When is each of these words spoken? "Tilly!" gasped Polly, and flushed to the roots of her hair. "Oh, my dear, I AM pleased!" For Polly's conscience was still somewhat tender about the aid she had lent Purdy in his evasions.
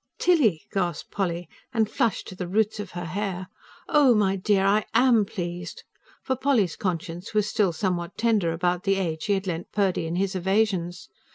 "Tilly!" 0.17 0.63
gasped 0.73 1.11
Polly, 1.11 1.47
and 1.71 1.87
flushed 1.87 2.27
to 2.29 2.33
the 2.35 2.47
roots 2.47 2.79
of 2.79 2.93
her 2.97 3.05
hair. 3.05 3.49
"Oh, 3.87 4.15
my 4.15 4.35
dear, 4.35 4.65
I 4.65 4.85
AM 4.95 5.25
pleased!" 5.25 5.83
For 6.23 6.35
Polly's 6.35 6.75
conscience 6.75 7.35
was 7.35 7.47
still 7.47 7.71
somewhat 7.71 8.17
tender 8.17 8.51
about 8.51 8.81
the 8.81 8.95
aid 8.95 9.21
she 9.21 9.33
had 9.33 9.45
lent 9.45 9.71
Purdy 9.71 10.07
in 10.07 10.15
his 10.15 10.33
evasions. 10.33 11.07